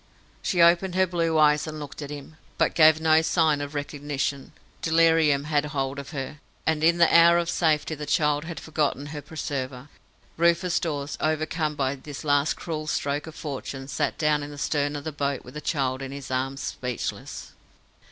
[0.41, 4.51] She opened her blue eyes and looked at him, but gave no sign of recognition.
[4.81, 9.05] Delirium had hold of her, and in the hour of safety the child had forgotten
[9.13, 9.89] her preserver.
[10.37, 14.95] Rufus Dawes, overcome by this last cruel stroke of fortune, sat down in the stern
[14.95, 17.51] of the boat, with the child in his arms, speechless.